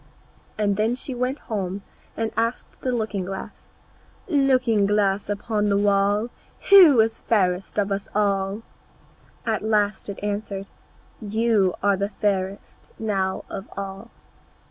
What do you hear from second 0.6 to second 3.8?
when she went home and asked the looking glass,